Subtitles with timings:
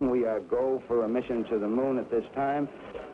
[0.00, 2.68] We are go for a mission to the moon at this time.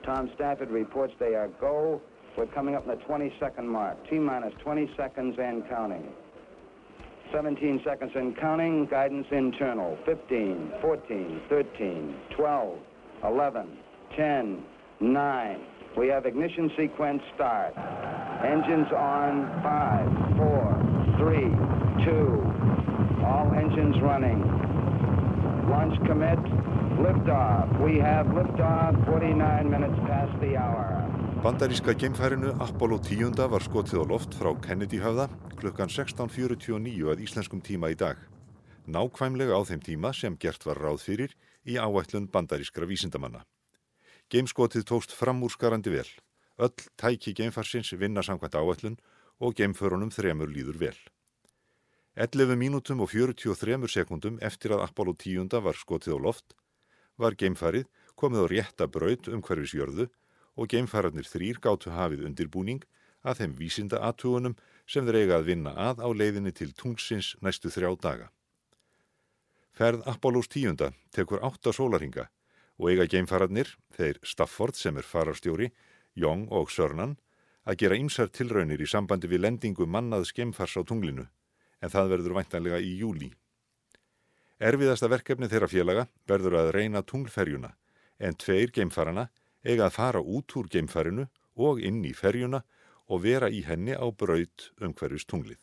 [0.04, 2.02] Tom Stafford reports they are go.
[2.36, 3.96] We're coming up in the 20 second mark.
[4.10, 6.06] T minus 20 seconds and counting.
[7.32, 8.84] 17 seconds and counting.
[8.84, 9.96] Guidance internal.
[10.04, 12.78] 15, 14, 13, 12,
[13.24, 13.78] 11,
[14.14, 14.62] 10,
[15.00, 15.60] 9.
[15.96, 17.72] We have ignition sequence start.
[18.44, 19.48] Engines on.
[19.62, 23.24] 5, 4, 3, 2.
[23.24, 24.64] All engines running.
[25.70, 26.43] Launch commit.
[26.98, 27.66] Liftoff.
[27.82, 30.86] We have liftoff 49 minutes past the hour.
[31.42, 35.26] Bandaríska geimfærinu Apollo 10 var skotið á loft frá Kennedy höfða
[35.58, 38.16] klukkan 16.49 að íslenskum tíma í dag.
[38.86, 41.34] Nákvæmlega á þeim tíma sem gert var ráð fyrir
[41.66, 43.42] í áætlun bandarískra vísindamanna.
[44.30, 46.08] Geimskotið tókst framúrskarandi vel.
[46.62, 48.98] Öll tæki geimfarsins vinna samkvæmt áætlun
[49.40, 50.98] og geimförunum þremur líður vel.
[52.14, 56.54] 11 mínútum og 43 sekundum eftir að Apollo 10 var skotið á loft
[57.20, 60.08] var geimfarið komið á rétta braut um hverfisjörðu
[60.54, 62.84] og geimfararnir þrýr gáttu hafið undirbúning
[63.24, 64.56] að þeim vísinda aðtugunum
[64.86, 68.30] sem þeir eiga að vinna að á leiðinni til tungsins næstu þrjá daga.
[69.74, 72.28] Ferð Apollos 10 tekur 8 sólaringa
[72.78, 75.70] og eiga geimfararnir, þeir Stafford sem er fararstjóri,
[76.14, 77.16] Young og Sörnan,
[77.64, 81.26] að gera ymsar tilraunir í sambandi við lendingu mannaðs geimfars á tunglinu,
[81.80, 83.32] en það verður væntanlega í júli.
[84.64, 87.74] Erfiðasta verkefni þeirra félaga verður að reyna tunglferjuna,
[88.16, 89.26] en tveir geimfarana
[89.60, 91.26] eiga að fara út úr geimfarinu
[91.60, 92.62] og inn í ferjuna
[93.12, 95.60] og vera í henni á braut um hverjus tunglið.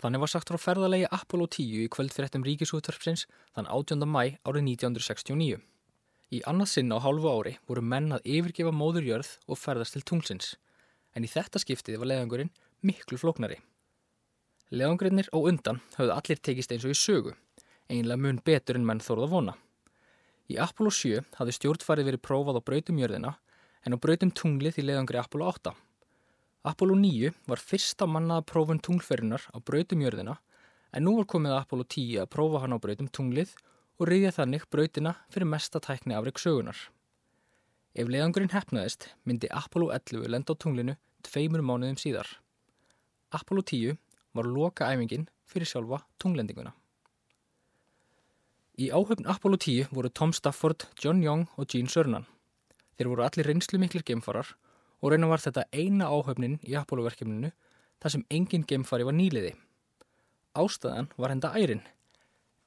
[0.00, 4.08] Þannig var sagt frá ferðalegi Apollo 10 í kvöld fyrir ettum ríkisúttarpsins þann 18.
[4.08, 5.60] mæ árið 1969.
[6.32, 10.54] Í annað sinna á hálfu ári voru menn að yfirgefa móðurjörð og ferðast til tunglsins,
[11.12, 13.60] en í þetta skiptið var leðangurinn miklu flóknari.
[14.72, 17.34] Leðangurinnir á undan höfðu allir tekist eins og í sögu,
[17.90, 19.54] einlega mun betur en menn þóruð að vona.
[20.50, 23.36] Í Apollo 7 hafði stjórnfarið verið prófað á brautum jörðina
[23.86, 25.74] en á brautum tunglið í leiðangri Apollo 8.
[26.70, 30.38] Apollo 9 var fyrsta mannaða prófun tunglferðinar á brautum jörðina
[30.92, 33.54] en nú var komið að Apollo 10 að prófa hann á brautum tunglið
[34.00, 36.76] og reyðja þannig brautina fyrir mesta tækni afreik sögunar.
[37.94, 42.28] Ef leiðangurinn hefnaðist myndi Apollo 11 lenda á tunglinu tveimur mánuðum síðar.
[43.30, 43.98] Apollo 10
[44.34, 46.72] var loka æfingin fyrir sjálfa tunglendinguna.
[48.80, 52.22] Í áhöfn Apollo 10 voru Tom Stafford, John Young og Gene Cernan.
[52.96, 54.54] Þeir voru allir reynslu miklir geimfarar
[55.02, 57.50] og reyna var þetta eina áhöfnin í Apollo-verkefninu
[58.00, 59.50] þar sem engin geimfari var nýliði.
[60.56, 61.82] Ástæðan var henda ærin.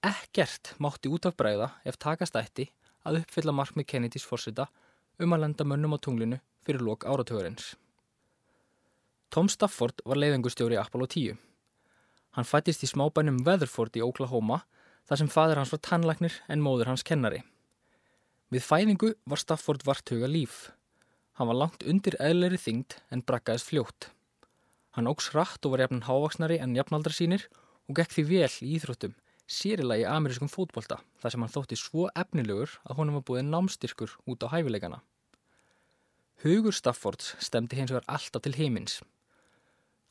[0.05, 2.67] Ekkert mátti út af bræða ef takast ætti
[3.09, 4.67] að uppfylla markmið Kennedys fórsita
[5.17, 7.73] um að lenda mönnum á tunglinu fyrir lok áratugurins.
[9.33, 11.41] Tom Stafford var leiðingustjóri í Apollo 10.
[12.37, 14.61] Hann fættist í smábænum Weatherford í Oklahoma
[15.09, 17.41] þar sem fadur hans var tannlagnir en móður hans kennari.
[18.53, 20.71] Við fæðingu var Stafford vartuga líf.
[21.39, 24.09] Hann var langt undir eðleri þyngd en brakkaðist fljótt.
[24.93, 27.47] Hann ógs rætt og var jafnan hávaksnari en jafnaldra sínir
[27.89, 29.15] og gekk því vel í íþróttum,
[29.49, 34.45] sérilagi amerískum fótbolta þar sem hann þótti svo efnilegur að honum var búið námstyrkur út
[34.45, 35.01] á hæfileikana.
[36.43, 38.99] Hugur Staffords stemdi hins vegar alltaf til heimins.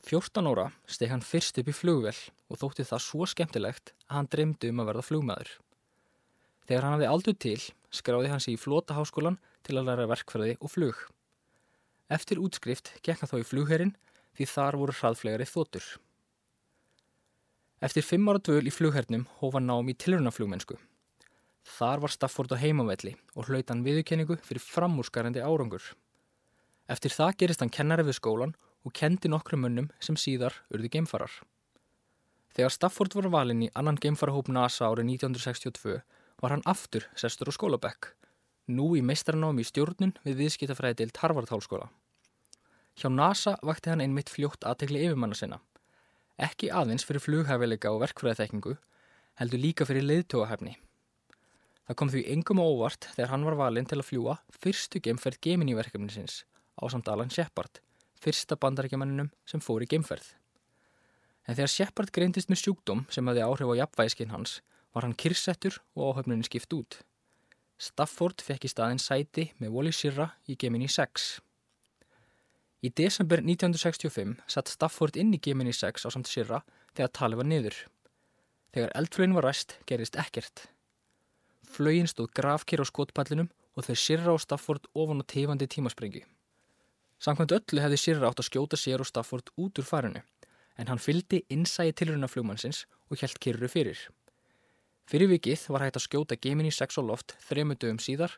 [0.03, 2.17] 14 óra steg hann fyrst upp í flugvel
[2.51, 5.51] og þótti það svo skemmtilegt að hann dreymdi um að verða flugmaður.
[6.67, 7.59] Þegar hann hafði aldur til,
[7.95, 10.99] skráði hann sér í flótaháskólan til að læra verkfræði og flug.
[12.13, 13.95] Eftir útskrift gekk hann þá í flugherrin
[14.37, 15.87] því þar voru hraðflegari þótur.
[17.83, 20.77] Eftir fimm ára dvöl í flughernum hófa nám í tilrunaflugmennsku.
[21.79, 25.83] Þar var Stafford á heimavelli og hlaut hann viðurkenningu fyrir framúrskarandi árangur.
[26.91, 31.31] Eftir það gerist hann kennari við skólan og kendi nokkru munnum sem síðar urði geimfarar.
[32.53, 36.01] Þegar Stafford var valinn í annan geimfarahóp NASA árið 1962
[36.43, 38.11] var hann aftur sestur á skólabekk,
[38.69, 41.89] nú í meistarnámi í stjórnun við viðskiptafræði deilt Harvard-hálskóla.
[42.99, 45.61] Hjá NASA vakti hann einmitt fljótt aðtegli yfirmanna sinna.
[46.37, 48.75] Ekki aðeins fyrir flughæfileika og verkfræðaþekkingu,
[49.41, 50.75] heldur líka fyrir leiðtóahæfni.
[51.87, 55.75] Það kom því engum óvart þegar hann var valinn til að fljúa fyrstu geimferð Gemini
[55.79, 56.43] verkefnisins
[56.79, 57.81] á samt Alan Shepard
[58.23, 60.35] fyrsta bandarækjumannunum sem fór í geimferð.
[61.47, 64.61] En þegar Shepard greindist með sjúkdóm sem hefði áhrif á jafnvægiskinn hans
[64.95, 67.01] var hann kyrsettur og áhöfnunin skipt út.
[67.83, 71.41] Stafford fekk í staðin sæti með Wally Schirra í Gemini 6.
[72.83, 76.63] Í desember 1965 satt Stafford inn í Gemini 6 á samt Schirra
[76.95, 77.81] þegar talið var niður.
[78.73, 80.69] Þegar eldflögin var ræst gerist ekkert.
[81.73, 86.23] Flögin stóð grafkir á skotpallinum og þau Schirra og Stafford ofan á tefandi tímasprengi.
[87.23, 90.23] Samkvæmt öllu hefði Sirra átt að skjóta sér og Stafford út úr farinu
[90.81, 93.99] en hann fyldi innsægi tilruna flugmannsins og helt kyrru fyrir.
[95.07, 98.35] Fyrir vikið var hægt að skjóta Gemini 6 á loft þremu dögum síðar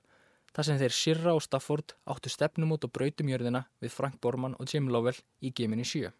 [0.53, 4.57] þar sem þeir Sirra og Stafford áttu stefnum út og brautum jörðina við Frank Borman
[4.59, 6.11] og Jim Lovell í Gemini 7.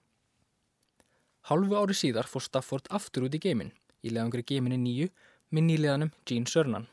[1.51, 5.11] Halvu ári síðar fór Stafford aftur út í Gemin í leðangri Gemini 9
[5.53, 6.89] með nýleðanum Gene Cernan.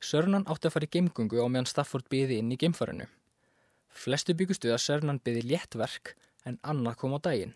[0.00, 3.10] Cernan átti að fara í geimgungu á meðan Stafford byði inn í geimfarinu.
[3.94, 6.16] Flestu byggustu að Cernan byði léttverk
[6.48, 7.54] en annað kom á daginn.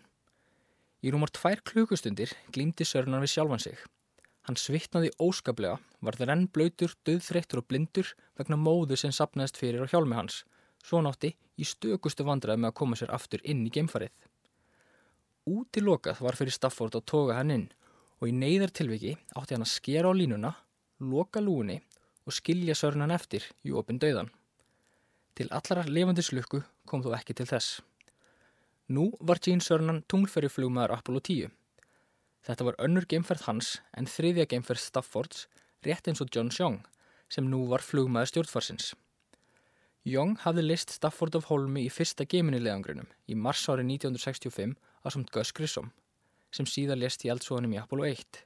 [1.03, 3.75] Í rúmar tvær klukkustundir glýmdi Cernan við sjálfan sig.
[4.47, 8.07] Hann svittnaði óskaplega, var það renn blöytur, döðþreyttur og blindur
[8.39, 10.41] vegna móðu sem sapnaðist fyrir á hjálmi hans,
[10.81, 14.15] svo nátti í stökustu vandraði með að koma sér aftur inn í geimfarið.
[15.49, 17.67] Úti lokað var fyrir Stafford að toga hann inn
[18.19, 20.55] og í neyðartilviki átti hann að skera á línuna,
[21.03, 21.77] loka lúni
[22.25, 24.31] og skilja sörnan eftir í opin döðan.
[25.39, 27.77] Til allara levandi slukku kom þó ekki til þess.
[28.91, 31.53] Nú var Gene Cernan tunglferri flugmaður Apollo 10.
[32.43, 35.45] Þetta var önnur geimferð hans en þriðja geimferð Staffords
[35.87, 36.81] rétt eins og John Young
[37.31, 38.91] sem nú var flugmaður stjórnfarsins.
[40.03, 45.31] Young hafði list Stafford af Holmi í fyrsta geiminilegangrunum í mars ári 1965 á samt
[45.31, 45.93] Gus Grissom
[46.51, 48.43] sem síðar lest í eldsóðanum í Apollo 1.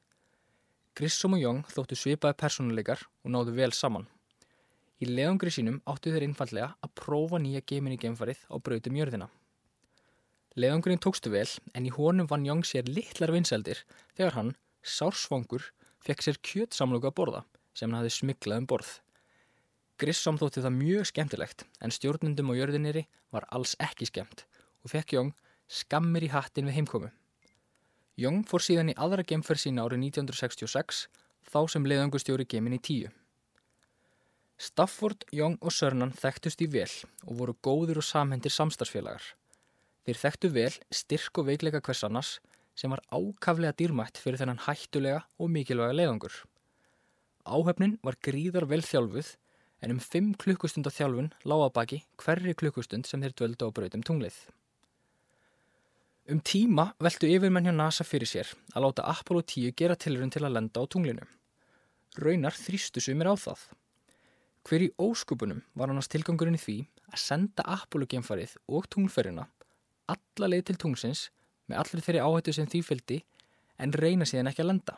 [0.93, 4.05] Grissom og Young þóttu svipaði personuleikar og náðu vel saman.
[5.03, 9.25] Í leðangri sínum áttu þeir einfallega að prófa nýja geiminni geimfarið á brautum jörðina.
[10.55, 13.81] Leðangurinn tókstu vel en í honum vann Young sér litlar vinseldir
[14.13, 15.65] þegar hann, sársvangur,
[16.05, 17.41] fekk sér kjötsamluga að borða
[17.73, 18.91] sem hann hafði smiklað um borð.
[19.99, 23.03] Grissom þótti það mjög skemmtilegt en stjórnundum á jörðiniri
[23.33, 24.45] var alls ekki skemmt
[24.85, 25.33] og fekk Young
[25.67, 27.09] skammir í hattin við heimkomu.
[28.15, 31.07] Young fór síðan í aðra gemferð sína árið 1966
[31.49, 33.11] þá sem leðangustjóri gemin í tíu.
[34.63, 36.87] Stafford, Young og Sörnan þekktust í vel
[37.25, 39.25] og voru góður og samhendir samstagsfélagar.
[40.07, 42.29] Þeir þekktu vel styrk og veikleika hvers annars
[42.79, 46.37] sem var ákaflega dýrmætt fyrir þennan hættulega og mikilvæga leðangur.
[47.43, 49.33] Áhefnin var gríðar vel þjálfuð
[49.83, 54.07] en um 5 klukkustund af þjálfun lága baki hverri klukkustund sem þeir dvöldu á brautum
[54.07, 54.37] tunglið.
[56.31, 60.47] Um tíma veldu yfirmenn hjá NASA fyrir sér að láta Apollo 10 gera tilrun til
[60.47, 61.27] að lenda á tunglinu.
[62.15, 63.67] Raunar þrýstu sumir á það.
[64.63, 66.77] Hver í óskupunum var annars tilgangurinn í því
[67.11, 69.49] að senda Apollo geimfarið og tunglferina
[70.11, 71.27] alla leið til tungsins
[71.69, 73.19] með allir þeirri áhættu sem því fylgdi
[73.83, 74.95] en reyna síðan ekki að lenda.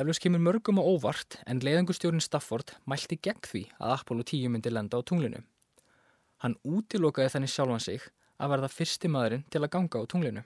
[0.00, 4.72] Eflaus kemur mörgum á óvart en leiðangustjórn Stafford mælti gegn því að Apollo 10 myndi
[4.72, 5.42] lenda á tunglinu.
[6.40, 8.06] Hann útilokaði þannig sjálfan sig
[8.40, 10.44] að verða fyrsti maðurinn til að ganga á tunglinu.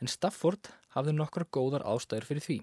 [0.00, 2.58] En Stafford hafði nokkra góðar ástæður fyrir því.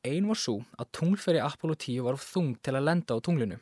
[0.00, 3.58] Einn var svo að tunglferi Apollo 10 var þung til að lenda á tunglinu.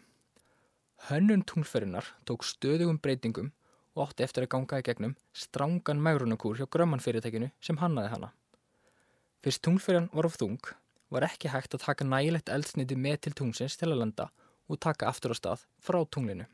[1.09, 3.49] Hönnun tunglferinnar tók stöðugum breytingum
[3.97, 8.29] og átti eftir að ganga í gegnum strángan megrunarkúr hjá grömman fyrirtekinu sem hannaði hana.
[9.43, 10.61] Fyrst tunglferjan var of þung
[11.11, 14.29] var ekki hægt að taka nægilegt eldsniti með til tungsins til að lenda
[14.71, 16.47] og taka aftur á stað frá tunglinu.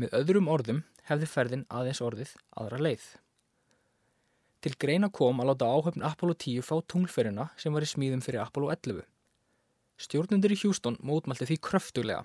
[0.00, 0.80] Með öðrum orðum
[1.10, 3.04] hefði ferðin aðeins orðið aðra leið.
[4.62, 8.44] Til greina kom að láta áhöfn Apollo 10 fá tunglferina sem var í smíðum fyrir
[8.44, 9.02] Apollo 11.
[9.98, 12.22] Stjórnundur í Houston mótmælti því kröftulega.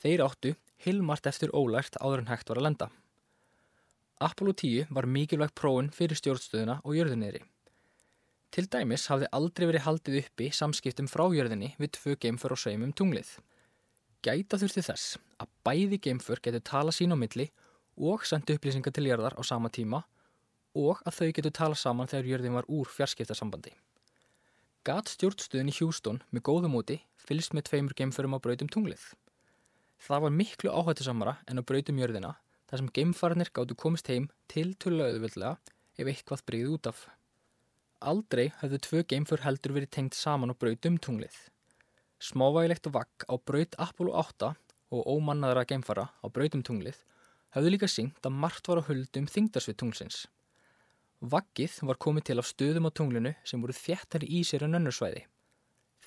[0.00, 0.54] Þeir áttu
[0.86, 2.88] hilmart eftir ólært áður en hægt var að lenda.
[4.24, 7.42] Apollo 10 var mikilvægt prófun fyrir stjórnstöðuna og jörðunniðri.
[8.52, 12.94] Til dæmis hafði aldrei verið haldið uppi samskiptum frá jörðinni við tvö geimfur og sveimum
[12.96, 13.28] tunglið.
[14.24, 17.50] Gæta þurfti þess að bæði geimfur getur tala sín á milli
[17.96, 20.04] og sendu upplýsingar til jörðar á sama tíma
[20.78, 23.72] og að þau getur tala saman þegar jörðin var úr fjarskiptarsambandi.
[24.82, 29.04] Gat stjórnstöðin í Hjústón með góðum úti fylgst með tveimur geimförum á brautum tunglið.
[30.02, 32.32] Það var miklu áhættisamara en á brautum jörðina
[32.66, 35.54] þar sem geimfarnir gáttu komist heim til tulluauðvöldlega
[36.00, 37.04] ef eitthvað breyði út af.
[38.02, 41.36] Aldrei höfðu tvö geimför heldur verið tengt saman á brautum tunglið.
[42.18, 44.54] Smávægilegt vagg á braut Apollo 8
[44.92, 46.98] og ómannaðra geimfara á brautum tunglið
[47.54, 50.24] hafði líka syngt að margt var á huldum þingdarsvið tunglsins.
[51.22, 55.20] Vaggið var komið til af stöðum á tunglinu sem voru þjættari í sér en önnursvæði.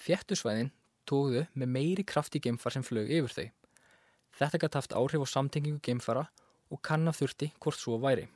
[0.03, 0.73] Þjættusvæðin
[1.07, 3.47] tóðu með meiri kraft í geimfar sem flög yfir þau.
[4.35, 6.25] Þetta gæti haft áhrif á samtengingu geimfara
[6.67, 8.27] og kannaf þurfti hvort svo væri.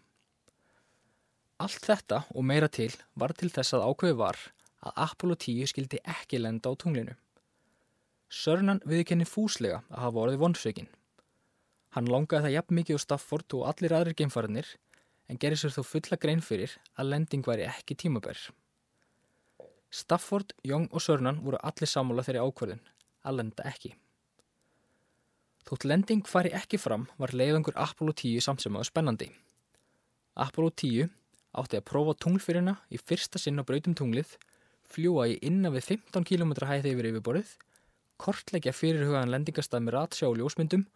[1.59, 4.39] Allt þetta og meira til var til þess að ákveði var
[4.79, 7.17] að Apollo 10 skildi ekki lenda á tunglinu.
[8.31, 10.93] Sörnan viðkenni fúslega að hafa orðið vonsveikin.
[11.91, 14.77] Hann langaði það jafn mikið á Stafford og allir aðrir geimfariðnir
[15.29, 18.49] en gerir sér þó fulla grein fyrir að lending væri ekki tímabær.
[19.89, 22.83] Stafford, Young og Sörnan voru allir sammála þeirri ákverðin
[23.25, 23.93] að lenda ekki.
[25.69, 29.29] Þótt lending fari ekki fram var leiðangur Apollo 10 samt sem aða spennandi.
[30.33, 31.09] Apollo 10
[31.59, 34.37] átti að prófa tunglfyrina í fyrsta sinn á brautum tunglið
[34.89, 37.51] fljúa í innan við 15 km hæði yfir yfirborðið,
[38.19, 40.87] kortleggja fyrirhugaðan lendingastað með ratsjá og ljósmyndum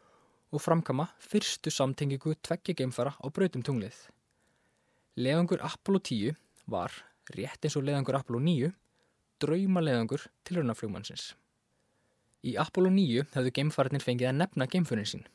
[0.54, 3.96] og framkama fyrstu samtengingu tveggja geimfara á brautum tunglið.
[5.14, 6.34] Leðangur Apollo 10
[6.74, 6.90] var,
[7.38, 8.72] rétt eins og leðangur Apollo 9,
[9.44, 11.36] drauma leðangur til raunaflugmannsins.
[12.42, 15.28] Í Apollo 9 höfðu geimfarnir fengið að nefna geimfurinn sín.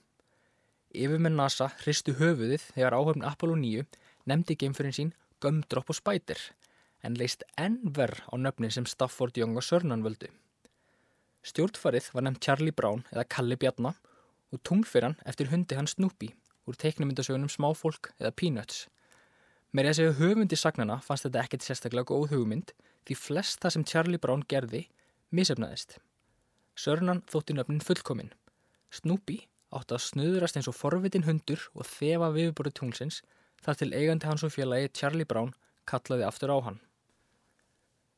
[0.91, 3.87] Yfir með NASA hristu höfuðið þegar áhöfn Apollo 9
[4.27, 6.43] nefndi geimfurinn sín Gumdrop og Spider
[7.07, 10.33] en leist enn verð á nöfnin sem Stafford Young og Sörnan völdu.
[11.47, 14.03] Stjórnfarið var nefnt Charlie Brown eða Kalli Bjarnar
[14.51, 16.35] og tungfyran eftir hundi hans Snoopy
[16.67, 18.89] úr teiknumyndasögunum Smáfólk eða Peanuts.
[19.69, 22.71] Mér er að segja höfundi sagnana fannst þetta ekkert sérstaklega góð hugmynd
[23.05, 24.87] því flest það sem Charlie Brown gerði
[25.29, 25.99] misefnaðist.
[26.73, 28.31] Sörnan þótti nöfnin fullkominn.
[28.89, 29.43] Snoopy
[29.77, 33.21] átti að snuðrast eins og forvitin hundur og þefa viðbúru tunglsins
[33.61, 35.53] þar til eigandi hans og félagi Charlie Brown
[35.85, 36.81] kallaði aftur á hann.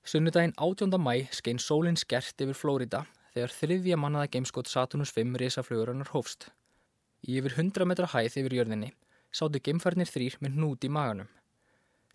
[0.06, 0.94] Sunnudaginn 18.
[1.02, 3.02] mæ skein sólinn skert yfir Flórida
[3.34, 6.52] þegar þriðja mannaða gameskot Saturnus 5 risaflugurinnar hófst.
[7.26, 8.94] Í yfir 100 metra hæð yfir jörðinni
[9.34, 11.28] sáttu geimfarnir þrýr með hnút í maganum.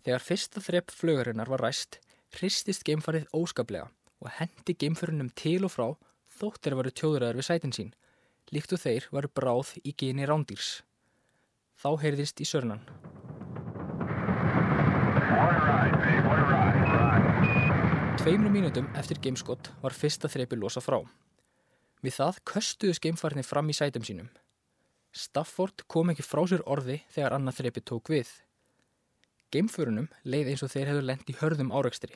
[0.04, 2.00] Þegar fyrsta þrepp flugurinnar var ræst,
[2.36, 3.88] hristist geimfarið óskaplega
[4.20, 5.86] og hendi geimfurinnum til og frá
[6.36, 7.92] þóttir að veru tjóðræðar við sætin sín,
[8.52, 10.80] líkt og þeir varu bráð í geni rándýrs.
[11.76, 12.82] Þá heyrðist í sörnan.
[18.20, 20.98] Tveimur mínutum eftir gameskott var fyrsta þreipi losa frá.
[22.02, 24.32] Við það köstuðu skeimfarni fram í sætum sínum.
[25.16, 28.32] Stafford kom ekki frá sér orði þegar annað þreipi tók við.
[29.56, 32.12] Geimförunum leið eins og þeir hefðu lendt í hörðum áraugstri.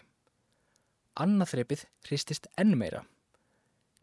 [1.17, 3.01] Annað þreipið hristist enn meira.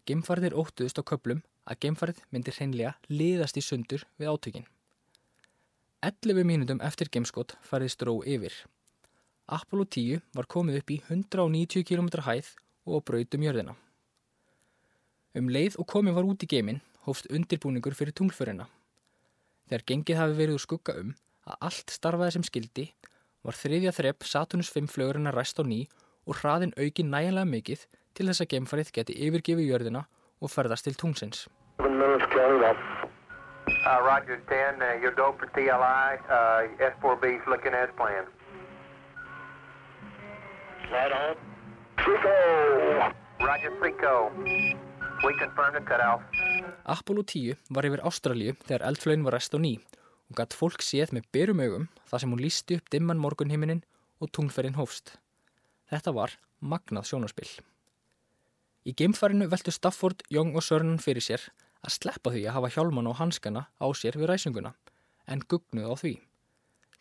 [0.09, 4.65] Geimfarnir óttuðust á köplum að geimfarið myndir hreinlega liðast í sundur við átökinn.
[6.07, 8.55] 11 mínutum eftir gameskott farið stró yfir.
[9.45, 12.49] Apollo 10 var komið upp í 190 km hæð
[12.89, 13.75] og brautum jörðina.
[15.37, 18.65] Um leið og komið var út í geimin hófst undirbúningur fyrir tunglförina.
[19.69, 21.13] Þegar gengið hafi verið úr skugga um
[21.45, 22.87] að allt starfaði sem skildi
[23.47, 25.85] var þriðja þrepp Saturnus 5 flögurinn að ræst á ný
[26.27, 27.85] og hraðin auki næjanlega mikið
[28.17, 30.03] til þess að geimfarið geti yfirgefið jörðina
[30.43, 31.47] og ferðast til tungsins.
[33.87, 38.27] Uh, Roger 10, uh, you're go for TLI, uh, S4B's looking as planned.
[40.91, 41.35] Right on.
[42.03, 42.35] Frico!
[43.39, 44.31] Roger, Frico.
[45.23, 46.21] We confirm the cutoff.
[46.85, 49.77] Apollo 10 var yfir Ástralju þegar eldflögin var rest á ný
[50.27, 53.83] og gætt fólk séð með berum augum þar sem hún lísti upp dimman morgunhiminin
[54.21, 55.15] og tungferinn hófst.
[55.87, 57.49] Þetta var magnað sjónarspill.
[58.87, 61.43] Í geimfarinu veltu Stafford, Young og Sörnan fyrir sér
[61.83, 64.73] að sleppa því að hafa hjálman og hanskana á sér við ræsinguna
[65.27, 66.13] en gugnuð á því.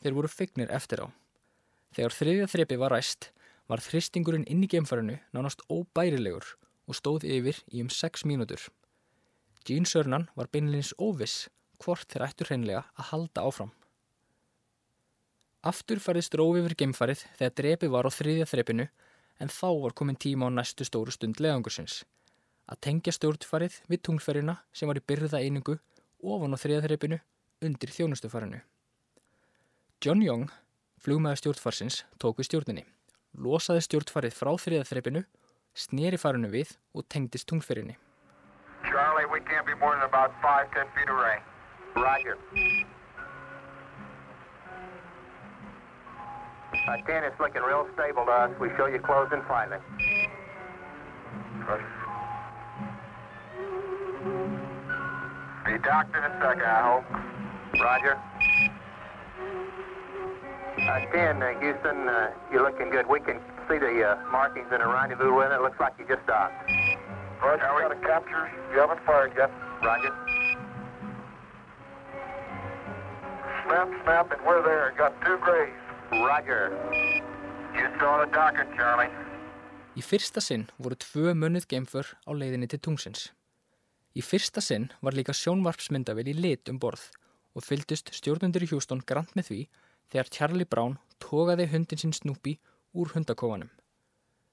[0.02, 1.06] Þeir voru feignir eftir á.
[1.94, 3.30] Þegar þriðja þrepi var ræst
[3.70, 6.54] var þristingurinn inn í geimfarinu nánast óbærilegur
[6.86, 8.60] og stóð yfir í um 6 mínútur.
[9.66, 11.48] Gene Cernan var beinleins óviss
[11.82, 13.72] hvort þeir ættur hreinlega að halda áfram.
[15.66, 18.88] Aftur færðist róf yfir geimfarið þegar drepi var á þriðja þrepinu
[19.42, 22.04] en þá var komin tíma á næstu stóru stund leðangursins.
[22.70, 25.78] Að tengja stjórnfarið við tungferina sem var í byrða einingu
[26.22, 27.20] ofan á þriðja þrepinu
[27.66, 28.60] undir þjónustufarinu.
[30.02, 30.50] John Young,
[31.02, 32.86] flugmaður stjórnfarsins, tók við stjórninni
[33.36, 35.22] losaði stjórnfarið frá þriðaþreipinu,
[35.76, 37.96] snýri farinu við og tengdist tungferinni.
[38.86, 41.42] Charlie, we can't be more than about 5-10 feet away.
[41.96, 42.36] Roger.
[46.88, 48.50] Uh, 10, it's looking real stable to us.
[48.60, 49.78] We show you closing slightly.
[55.64, 57.04] Be docked in a second, I hope.
[57.80, 58.18] Roger.
[60.78, 63.08] Uh, 10, uh, Houston, uh, you're looking good.
[63.08, 65.60] We can see the uh, markings in a rendezvous with it.
[65.60, 66.54] Looks like you just docked.
[67.42, 68.50] Roger, we got a capture.
[68.72, 69.50] You haven't fired yet.
[69.82, 70.25] Roger.
[73.66, 74.94] Snap, snap, and we're there.
[74.96, 75.74] Got two grays.
[76.12, 76.70] Roger.
[77.74, 79.10] You saw the docking, Charlie.
[79.98, 83.32] Í fyrsta sinn voru tvö munnuð geimför á leiðinni til tungsins.
[84.14, 87.08] Í fyrsta sinn var líka sjónvarpsmyndavel í lit um borð
[87.58, 89.60] og fylgdust stjórnundur í Hjústón grant með því
[90.12, 92.54] þegar Charlie Brown tókaði hundin sinn Snoopy
[92.94, 93.72] úr hundakofanum.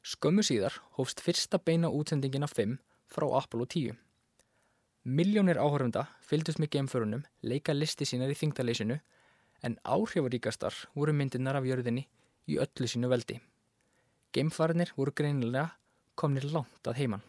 [0.01, 2.79] Skömmu síðar hófst fyrsta beina útsendingin af 5
[3.13, 3.93] frá Apollo 10.
[5.03, 8.99] Miljónir áhörfunda fylgdust með gemförunum leika listi sínar í þingdaleysinu
[9.63, 12.07] en áhrifaríkastar voru myndirnar af jörðinni
[12.47, 13.41] í öllu sínu veldi.
[14.33, 15.69] Gemfarinnir voru greinilega
[16.15, 17.23] komnir langt að heiman.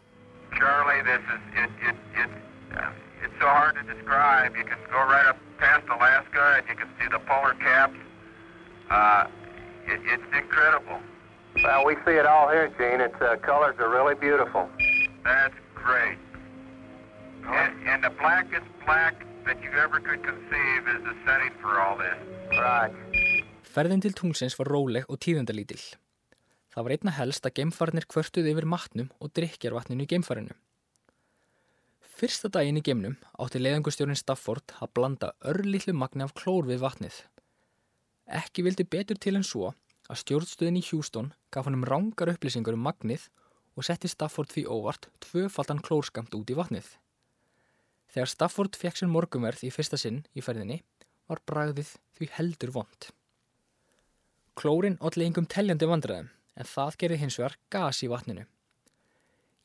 [0.54, 2.31] Charlie, this is, it, it, it,
[2.78, 2.90] uh,
[3.26, 4.54] it's so hard to describe.
[4.57, 7.99] You can go right up past Alaska and you can see the polar caps
[8.90, 9.26] Uh,
[9.87, 11.00] it, it's incredible.
[11.62, 13.00] Well, we see it all here, Gene.
[13.00, 14.69] Its uh, colors are really beautiful.
[15.25, 16.19] That's great.
[17.47, 21.97] And, and the blackest black that you ever could conceive is the setting for all
[21.99, 22.19] this.
[22.57, 22.93] Right.
[23.75, 25.81] Ferðin til tungsins var róleg og tíðendalítil.
[26.75, 30.55] Það var einna helst að geimfarnir kvörtuð yfir matnum og drikjarvatninu í geimfarinu.
[32.15, 37.17] Fyrsta daginn í geimnum átti leiðangustjórnin Stafford að blanda örlítlu magni af klór við vatnið.
[38.31, 39.73] Ekki vildi betur til en svo
[40.09, 43.29] að stjórnstöðin í Houston gaf hann um rángar upplýsingur um magnið
[43.75, 46.87] og setti Stafford því óvart tvöfaldan klórskamt út í vatnið.
[48.14, 50.76] Þegar Stafford fekk sér morgumverð í fyrsta sinn í ferðinni
[51.26, 53.06] var bragðið því heldur vond.
[54.54, 58.44] Klórin allir yngum teljandi vandræðum en það gerði hins vegar gas í vatninu.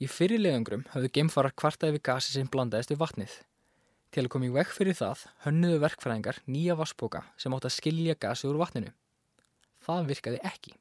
[0.02, 3.36] Í fyrir leiðangrum hafðu geimfarar kvartaði við gasi sem blandaðist við vatnið.
[4.10, 8.16] Til að koma í vekk fyrir það hönnuðu verkfræðingar nýja vassboka sem átt að skilja
[8.18, 8.96] gasi úr vatninu.
[9.86, 10.74] Það virkaði ekki.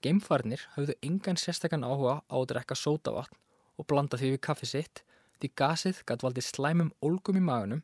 [0.00, 3.36] Geimfarnir hafðu engan sérstakann áhuga á að drekka sótavatn
[3.76, 5.02] og blanda því við kaffi sitt
[5.38, 7.82] því gasið gæti valdið slæmum ólgum í magunum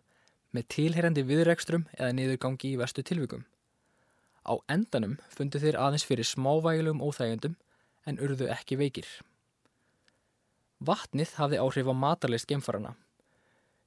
[0.55, 3.45] með tilherrandi viðrekstrum eða niðurgangi í vestu tilvikum.
[4.45, 7.57] Á endanum fundu þeir aðeins fyrir smávægilegum óþægjendum
[8.05, 9.07] en urðu ekki veikir.
[10.85, 12.93] Vatnið hafði áhrif á matarleist gemfarana.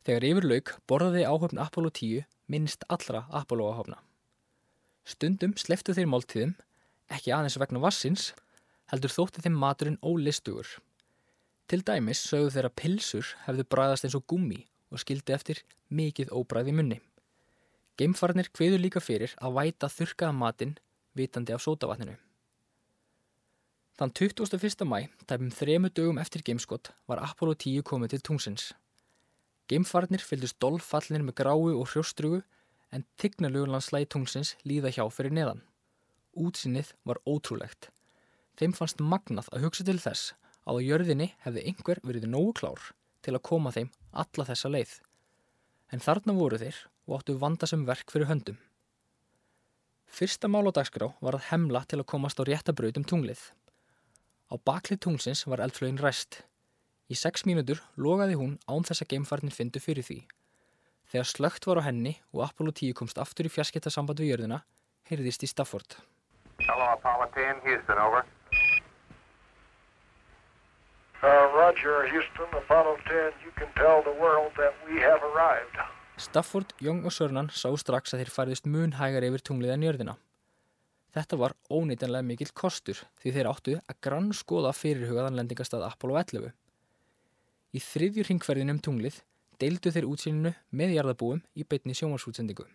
[0.08, 4.00] Þegar yfir lauk borðaði áhöfn Apollo 10 minnst allra Apollo áhöfna.
[5.08, 6.56] Stundum sleftu þeir máltíðum,
[7.12, 8.32] ekki aðeins vegna vassins,
[8.92, 10.68] heldur þótti þeim maturinn ólistugur.
[11.68, 15.60] Til dæmis sögðu þeirra pilsur hefðu bræðast eins og gummi og skildi eftir
[15.92, 17.02] mikið óbræði munni.
[18.00, 20.78] Geimfarnir kveður líka fyrir að væta þurkaða matinn
[21.18, 22.16] vitandi af sótavatninu.
[23.98, 24.86] Þann 21.
[24.88, 28.70] mæ, tæpum þremu dögum eftir geimskott, var Apollo 10 komið til tungsins.
[29.68, 32.44] Geimfarnir fylgdust dolfallinir með gráu og hrjóstrugu
[32.96, 35.66] en tignalugurlandslægi tungsins líða hjá fyrir neðan.
[36.38, 37.90] Útsinnið var ótrúlegt.
[38.56, 40.32] Þeim fannst magnað að hugsa til þess
[40.68, 42.92] að á jörðinni hefði einhver verið nógu klár
[43.24, 44.94] til að koma þeim alla þessa leið.
[45.96, 48.58] En þarna voru þeir og áttu vandasum verk fyrir höndum.
[50.08, 53.40] Fyrsta mál á dagskrá var að hemla til að komast á réttabraut um tunglið.
[54.52, 56.44] Á baklið tunglsins var eldflögin ræst.
[57.08, 60.22] Í sex mínútur logaði hún án þess að geimfarnir fyndu fyrir því.
[61.08, 64.64] Þegar slögt var á henni og Apollo 10 komst aftur í fjarskiptasamband við jörðina,
[65.08, 66.00] heyrðist í Stafford.
[66.60, 68.28] Hello, Apollo 10, Houston, over.
[71.24, 75.78] Uh, Roger, Houston, Apollo 10, you can tell the world that we have arrived.
[76.18, 80.14] Stafford, Young og Sörnan sá strax að þeir færðist mun hægar yfir tunglið en jörðina.
[81.18, 86.52] Þetta var ónýtanlega mikill kostur því þeir áttu að grann skoða fyrirhugaðan lendingastað Apollo 11.
[87.74, 89.18] Í þriðjur hringferðin um tunglið
[89.58, 92.68] deildu þeir útsýninu með jarðabúum í beitni sjómarsútsendingu.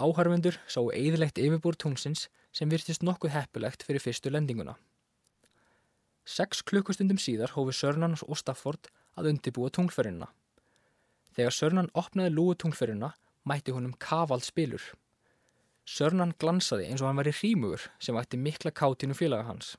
[0.00, 4.78] Áharfundur sáu eðilegt yfirbúr tungsins sem virtist nokkuð heppilegt fyrir fyrstu lendinguna.
[6.22, 10.28] Seks klukkustundum síðar hófi Sörnan og Stafford að undibúa tunglferðinna.
[11.34, 13.14] Þegar Sörnan opnaði lúu tungferuna
[13.48, 14.82] mætti honum kavald spilur.
[15.82, 19.74] Sörnan glansaði eins og hann væri hrímugur sem vætti mikla kátinu félaga hans.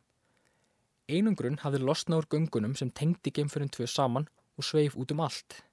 [1.07, 4.27] Einungrun hafði losna úr göngunum sem tengdi geimförun tvö saman
[4.57, 5.63] og sveif út um allt.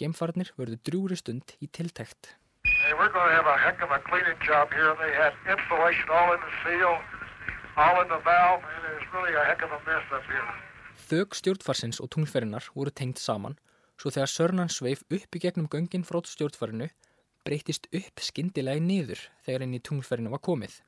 [0.00, 2.36] Geimfarnir verðu drúri stund í tiltekt.
[2.64, 2.92] Hey,
[9.12, 10.50] really a heck of a mess up here.
[11.10, 13.56] Þög stjórnfarsins og tunglferinnar voru tengt saman
[14.00, 16.88] svo þegar Sörnan sveif upp í gegnum göngin frá stjórnfarinu
[17.44, 20.78] breytist upp skindilega niður þegar inn í tunglferinu var komið.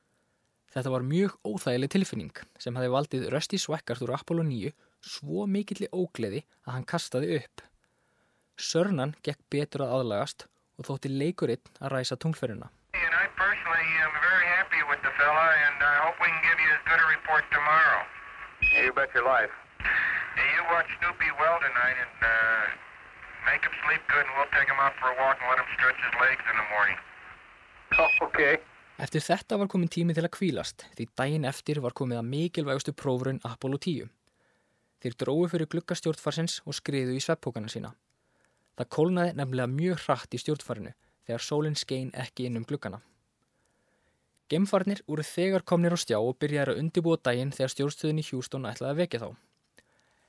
[0.73, 4.71] Þetta var mjög óþægileg tilfinning sem hafi valdið Rösti Swekkart úr Apollo 9
[5.03, 7.65] svo mikilli ógleði að hann kastaði upp.
[8.57, 10.47] Sörnan gekk betur að aðlagast
[10.79, 12.71] og þótti leikurinn að ræsa tunglferina.
[15.23, 17.99] Fella, and I hope we can give you as good a report tomorrow.
[18.75, 19.53] You bet your life.
[20.35, 22.65] Hey, you watch Snoopy well tonight, and uh,
[23.45, 25.69] Make him sleep good and we'll take him out for a walk and let him
[25.75, 26.97] stretch his legs in the morning.
[27.99, 28.55] Oh, okay.
[29.03, 32.93] Eftir þetta var komin tími til að kvílast því daginn eftir var komið að mikilvægustu
[32.95, 34.07] prófurinn Apollo 10.
[35.03, 37.91] Þeir dróðu fyrir glukka stjórnfarsins og skriðu í sveppókana sína.
[38.79, 40.93] Það kólnaði nefnilega mjög hratt í stjórnfarinu
[41.27, 43.01] þegar sólinn skein ekki inn um glukkana.
[44.51, 48.67] Gemfarnir úr þegar komnir á stjá og byrjaði að undibúa daginn þegar stjórnstöðin í Hjústón
[48.67, 49.29] ætlaði að vekja þá.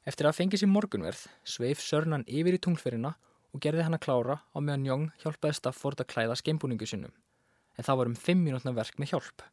[0.04, 3.14] Eftir að fengi sér morgunverð sveif Sörnan yfir í tunglferina
[3.50, 7.14] og gerði hann að klára á meðan Jóng hjálpaði Stafford að klæða skeimbúningu sinnum.
[7.74, 9.46] En það var um 5 mínútna verk með hjálp.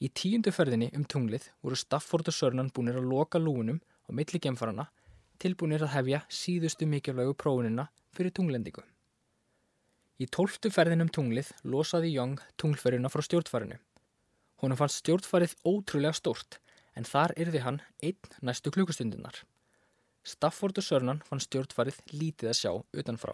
[0.00, 4.40] Í tíundu ferðinni um tunglið voru Stafford og Sörnan búinir að loka lúunum á milli
[4.40, 4.88] gemfarana
[5.40, 8.84] tilbúinir að hefja síðustu mikilvægu prófunina fyrir tunglendingu.
[10.20, 13.78] Í tólftu ferðin um tunglið losaði Jóng tunglferina frá stjórnfarinu.
[14.60, 16.58] Hún fannst stjórnfarið ótrúlega stórt
[16.92, 19.38] en þar yrði hann einn næstu klukkustundinar.
[20.20, 23.32] Stafford og Sörnan fann stjórnfarið lítið að sjá utanfrá.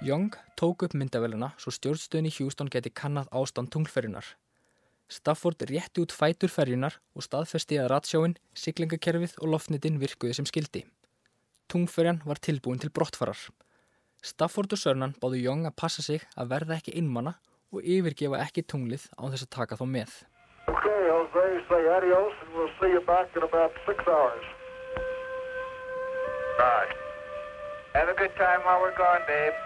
[0.00, 4.24] Young tók upp myndavélina svo stjórnstöðin í Houston geti kannad ástand tunglferjunar.
[5.10, 10.84] Stafford rétti út fætur ferjunar og staðfesti að ratsjáin, siglingakerfið og loftnitin virkuði sem skildi.
[11.70, 13.40] Tungferjan var tilbúin til brottfarar.
[14.22, 17.34] Stafford og Sörnan báðu Young að passa sig að verða ekki innmanna
[17.74, 20.14] og yfirgefa ekki tunglið án þess að taka þá með.
[20.70, 24.46] Okay, Jose, say adios and we'll see you back in about six hours.
[26.60, 26.94] Right.
[27.98, 29.58] Have a good time while we're gone, babe.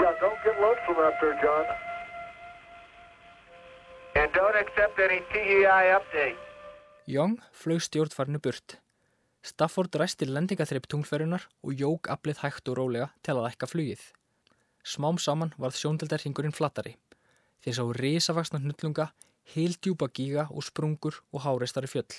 [0.00, 1.68] Yeah, don't get lonesome out there, John.
[4.30, 6.38] And don't accept any TEI update.
[7.06, 8.76] Young flög stjórnfarinu burt.
[9.42, 14.04] Stafford ræsti lendingaþreip tungferjunar og jók aflið hægt og rólega til að ekka flugið.
[14.86, 16.94] Smám saman varð sjóndeldarhingurinn flattari.
[17.64, 19.08] Þeir sá risavaksna hnullunga,
[19.50, 22.14] heildjúpa gíga og sprungur og háreistari fjöll.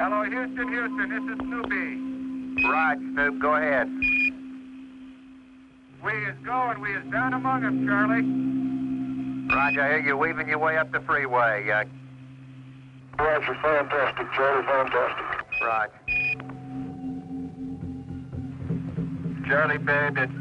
[0.00, 1.84] Hello, Houston, Houston, this is Snoopy.
[2.64, 3.88] Right, Snoop, go ahead.
[6.00, 8.55] We is going, we is down among them, Charlie.
[9.48, 11.70] Roger, I hear you weaving your way up the freeway.
[11.70, 11.84] Uh,
[13.18, 15.62] Roger, fantastic, Charlie, fantastic.
[15.62, 15.90] right.
[19.46, 20.32] Charlie, babe, it's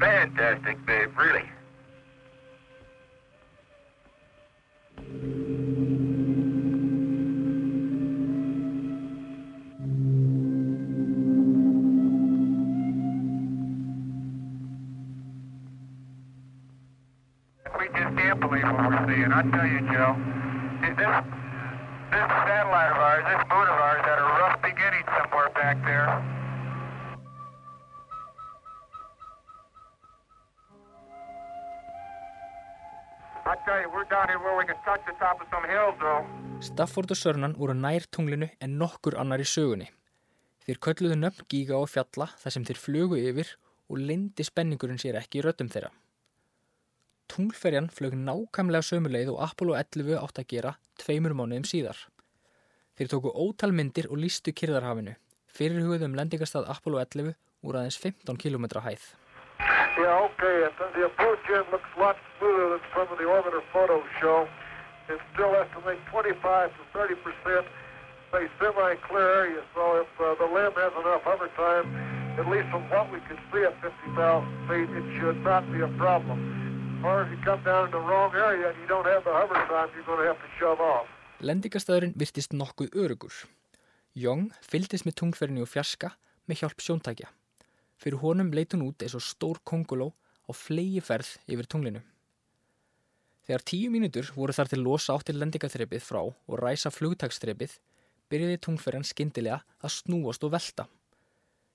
[0.00, 1.44] fantastic, babe, really.
[19.40, 20.12] I tell you, Joe,
[20.84, 21.16] this,
[22.12, 26.08] this satellite of ours, this moon of ours, had a rough beginning somewhere back there.
[33.48, 35.96] I tell you, we're down here where we can touch the top of some hills,
[36.04, 36.20] though.
[36.60, 39.88] Stafford og Sörnan voru nær tunglinu en nokkur annar í sögunni.
[40.68, 43.56] Þeir kölluðu nöfn gíga og fjalla þar sem þeir flugu yfir
[43.88, 45.88] og lindi spenningurinn sér ekki í röddum þeirra.
[47.30, 51.98] Tunglferjan flög nákvæmlega sömuleið og Apollo 11 átt að gera tveimur mánuðum síðar.
[52.98, 55.14] Þeir tóku ótal myndir og lístu kyrðarhafinu,
[55.46, 59.04] fyrirhugðum lendingastað Apollo 11 úr aðeins 15 km hæð.
[60.00, 63.62] Yeah, okay, and the approach in looks a lot smoother than some of the orbiter
[63.72, 64.48] photos show.
[65.06, 66.34] It's still estimate 25
[66.74, 67.66] to 30 percent,
[68.32, 70.34] say semi-clear area, so if uh,
[71.56, 71.86] time,
[72.38, 75.88] at least from what we can see at 50,000 feet, it should not be a
[75.98, 76.59] problem.
[77.02, 79.54] Or if you come down in the wrong area and you don't have the hover
[79.72, 81.08] time, you're going to have to shove off.
[81.40, 83.32] Lendingastæðurinn virtist nokkuð örugur.
[84.12, 86.10] Young fylgdist með tungferðinni og fjarska
[86.44, 87.30] með hjálp sjóntækja.
[87.96, 90.10] Fyrir honum leit hún út eins og stór konguló
[90.44, 92.02] á flegi ferð yfir tunglinu.
[93.48, 97.78] Þegar tíu mínútur voru þar til losa áttir lendingaþrepið frá og ræsa flugtaksþrepið,
[98.28, 100.84] byrjaði tungferðan skyndilega að snúast og velta.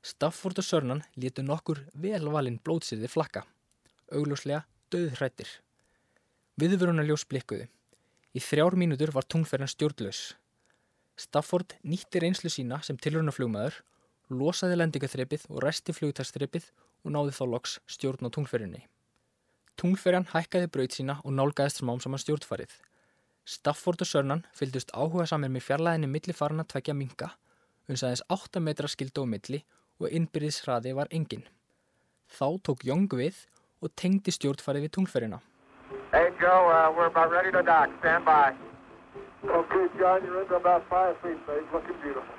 [0.06, 3.42] Stafford og Sörnan létu nokkur velvalinn blótsýði flakka,
[4.14, 5.50] augljóslega döðhrættir.
[6.62, 7.68] Viðvöruna ljós blikkuðu.
[8.36, 10.22] Í þrjár mínútur var tungferðan stjórnlaus.
[11.20, 13.78] Stafford nýtti reynslu sína sem tilrunaflugmaður,
[14.32, 16.68] losaði lendingaþrepið og ræsti flugtaksþrepið
[17.06, 18.84] og náði þá loks stjórn á tungferðinni.
[19.80, 22.72] Tungferjan hækkaði braut sína og nálgæðist smám saman stjórnfarið.
[23.46, 27.34] Stafford og Sörnan fylgdust áhuga samir með fjarlæðinni milli farana tvekja minga,
[27.92, 29.62] uns aðeins 8 metra skildu á milli
[30.00, 31.44] og innbyrðis hraði var engin.
[32.32, 33.44] Þá tók Young við
[33.82, 35.42] og tengdi stjórnfarið við tungferjina.
[36.12, 37.90] Hey, Joe, uh, we're about ready to dock.
[38.00, 38.54] Stand by.
[39.44, 41.64] Okay, John, you're into about five feet, babe.
[41.74, 42.36] Looking beautiful.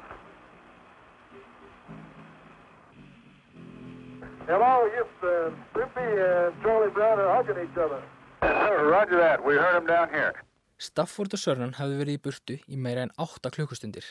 [4.46, 5.56] Hello, Houston.
[5.72, 8.02] Snoopy and Charlie Brown are hugging each other.
[8.42, 9.44] Roger that.
[9.44, 10.32] We heard him down here.
[10.78, 14.10] Stafford og Sörnan hafði verið í burtu í meira en 8 klukkustundir.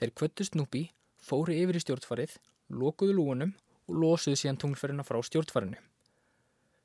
[0.00, 0.86] Þeir kvöttu Snoopy,
[1.20, 2.38] fóru yfir í stjórnfarið,
[2.72, 3.52] lokuðu lúunum
[3.90, 5.76] og losuðu síðan tunglferðina frá stjórnfarinu.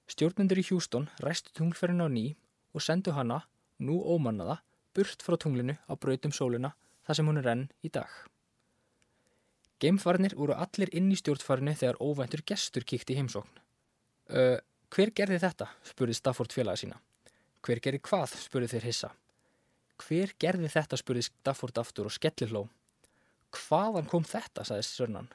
[0.08, 2.26] Stjórnendur í Houston ræstu tunglferðina á ný
[2.74, 3.42] og sendu hana,
[3.84, 4.62] nú ómannaða,
[4.96, 6.74] burt frá tunglinu á brautum sólina
[7.08, 8.10] þar sem hún er enn í dag.
[9.78, 13.60] Geimfarnir voru allir inn í stjórnfarinu þegar óvæntur gestur kíkti í heimsókn.
[14.32, 14.58] Uh,
[14.90, 15.68] hver gerði þetta?
[15.86, 16.98] spurði Stafford félaga sína.
[17.62, 18.34] Hver gerði hvað?
[18.42, 19.12] spurði þeir hissa.
[20.02, 20.98] Hver gerði þetta?
[20.98, 22.64] spurði Stafford aftur og skelliló.
[23.54, 24.66] Hvaðan kom þetta?
[24.66, 25.30] sagði Sörnan.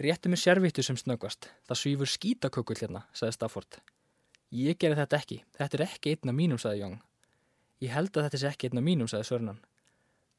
[0.00, 1.50] Réttu mér sérvittu sem snöggvast.
[1.68, 3.76] Það svífur skítakökull hérna, sagði Stafford.
[4.48, 5.36] Ég gerði þetta ekki.
[5.58, 6.94] Þetta er ekki einn af mínum, sagði Young.
[7.84, 9.60] Ég held að þetta sé ekki einn af mínum, sagði Sörnan.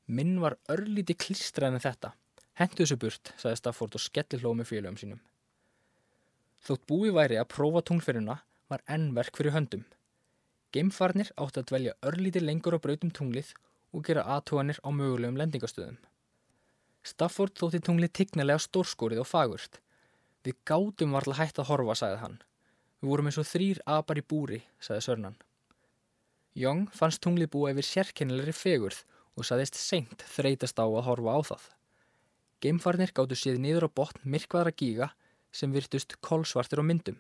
[0.10, 2.14] Minn var örlíti klistrað en þetta.
[2.58, 5.22] Hentu þessu burt, sagði Stafford og skelliló með félögum sínum.
[6.66, 9.86] Þótt búi væri að prófa tunglferðina var enn verk fyrir höndum.
[10.74, 13.54] Geimfarnir átti að dvelja örlítið lengur á brautum tunglið
[13.94, 16.02] og gera aðtóanir á mögulegum lendingastöðum.
[17.04, 19.80] Stafford þótti tunglið tignalega stórskórið og fagurt.
[20.46, 22.38] Við gátum varla hægt að horfa, sagði hann.
[23.02, 25.38] Við vorum eins og þrýr apar í búri, sagði Sörnan.
[26.54, 29.04] Young fannst tunglið búa yfir sérkennilegri fegurð
[29.40, 31.64] og saðist seint þreytast á að horfa á það.
[32.62, 35.08] Geimfarnir gáttu séð niður á botn myrkvaðra gíga
[35.52, 37.18] sem virtust kolsvartir á myndum,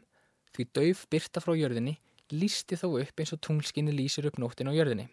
[0.54, 1.96] því dauf byrta frá jörðinni
[2.32, 5.08] lísti þó upp eins og tunglskinni lýsir upp nóttin á jörðinni.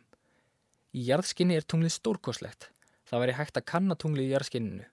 [0.95, 2.71] Í jarðskinni er tunglið stórkoslegt.
[3.09, 4.87] Það væri hægt að kanna tunglið í jarðskinninu.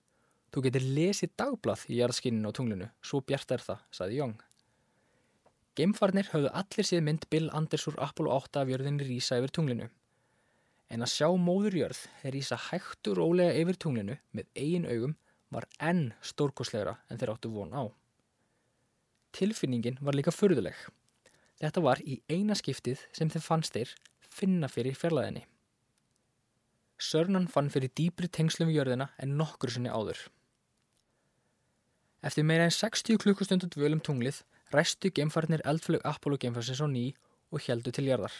[0.54, 4.36] Þú getur lesið dagblað í jarðskinninu á tunglinu, svo bjart er það, saði Young.
[5.76, 9.90] Geimfarnir höfðu allir séð mynd Bill Anders úr Apollo 8 af jörðinni rýsa yfir tunglinu.
[10.88, 12.00] En að sjá móður jörð
[12.32, 15.16] rýsa hægt og rólega yfir tunglinu með eigin augum
[15.52, 17.84] var enn stórkoslegra en þeir áttu von á.
[19.36, 20.78] Tilfinningin var líka förðuleg.
[21.60, 23.92] Þetta var í eina skiptið sem þeir fannst þeir
[24.24, 25.44] finna fyrir fjarlæðinni.
[26.98, 30.18] Sörnan fann fyrir dýbri tengslum við jörðina en nokkur sinni áður.
[32.24, 37.12] Eftir meira en 60 klukkustundu dvölum tunglið ræstu gemfarnir eldflög Apollo gemfarsins á ný
[37.52, 38.32] og heldu til jarðar.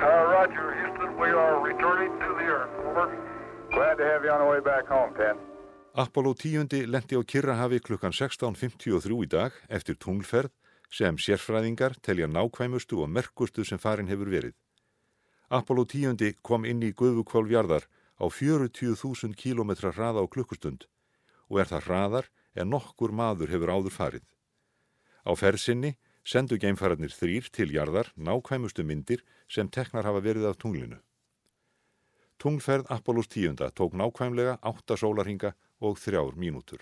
[0.00, 2.74] Uh, Roger, Houston, we are returning to the Earth.
[2.88, 3.06] Over.
[3.70, 5.38] Glad to have you on the way back home, Penn.
[5.94, 10.50] Apollo 10 lendi á Kirrahafi klukkan 16.53 í dag eftir tunglferð
[10.90, 14.54] sem sérfræðingar telja nákvæmustu og merkustu sem farin hefur verið.
[15.50, 17.88] Apollo 10 kom inn í Guðvukválfjarðar
[18.22, 20.86] á 40.000 km hraða á klukkustund
[21.50, 24.26] og er það hraðar en nokkur maður hefur áður farið.
[25.26, 31.00] Á ferðsynni sendu geimfararnir þrýr til jarðar nákvæmustu myndir sem teknar hafa verið af tunglinu.
[32.38, 36.78] Tunglferð Apollos 10 tók nákvæmlega 8 sólarhinga og 3 mínútur.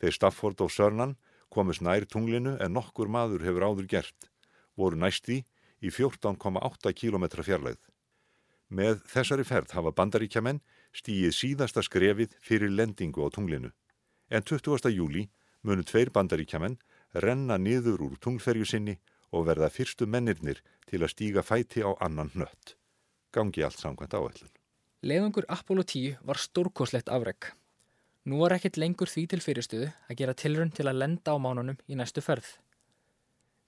[0.00, 1.18] Þeir Stafford og Sörnan
[1.52, 4.30] komist nær tunglinu en nokkur maður hefur áður gert,
[4.72, 5.44] voru næsti í
[5.92, 7.80] 14,8 km fjarlægð.
[8.70, 10.60] Með þessari ferð hafa bandaríkjaman
[10.96, 13.70] stíið síðasta skrefið fyrir lendingu á tunglinu.
[14.30, 14.88] En 20.
[14.94, 15.28] júli
[15.62, 16.78] munu tveir bandaríkjaman
[17.14, 18.96] renna niður úr tunglferju sinni
[19.34, 22.76] og verða fyrstu mennirnir til að stíga fæti á annan nött.
[23.34, 24.52] Gangi allt samkvæmt áætlun.
[25.04, 27.50] Leðungur Apollo 10 var stórkoslegt afreg.
[28.24, 31.76] Nú var ekkert lengur því til fyrirstuðu að gera tilrönd til að lenda á mánunum
[31.84, 32.46] í næstu ferð.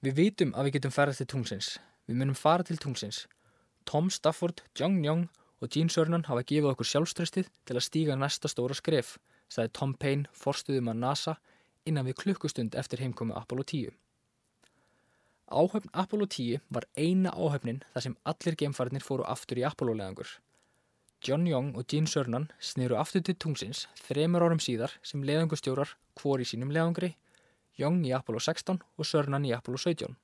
[0.00, 1.68] Við vitum að við getum ferðið til tungsins.
[2.06, 3.24] Við munum fara til tungsins.
[3.86, 5.26] Tom Stafford, Jong Nyong
[5.62, 9.16] og Gene Cernan hafa gefið okkur sjálfströstið til að stíga næsta stóra skref,
[9.50, 11.36] sagði Tom Payne, forstuðum að NASA,
[11.86, 13.94] innan við klukkustund eftir heimkomi Apollo 10.
[15.46, 20.26] Áhöfn Apollo 10 var eina áhöfnin þar sem allir geimfarnir fóru aftur í Apollo-leðangur.
[21.22, 26.42] John Young og Gene Cernan sniru aftur til tungsins þremur árum síðar sem leðangustjórar hvor
[26.42, 27.14] í sínum leðangri,
[27.78, 30.16] Young í Apollo 16 og Cernan í Apollo 17.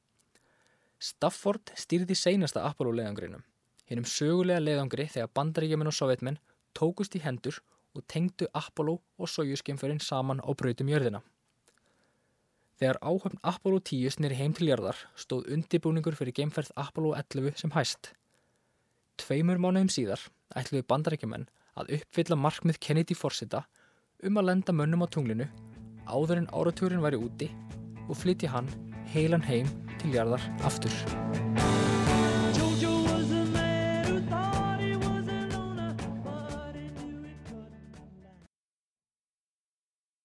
[1.02, 3.42] Stafford stýrði seinasta Apollo-leðangrinum,
[3.90, 6.38] hinnum sögulega leðangri þegar bandaríkjumenn og sovjetmenn
[6.78, 7.58] tókust í hendur
[7.96, 11.20] og tengdu Apollo og Soyuz-geimferinn saman á brautum jörðina.
[12.78, 17.74] Þegar áhöfn Apollo 10 snýri heim til jarðar stóð undibúningur fyrir geimferð Apollo 11 sem
[17.74, 18.12] hæst.
[19.18, 20.22] Tveimur mánuðum síðar
[20.54, 21.48] ætluði bandarækjumenn
[21.82, 23.64] að uppfylla markmið Kennedy forsita
[24.22, 25.50] um að lenda mönnum á tunglinu
[26.06, 27.50] áður en áratúrin væri úti
[28.08, 28.70] og flytja hann
[29.12, 29.68] heilan heim
[30.00, 31.51] til jarðar aftur.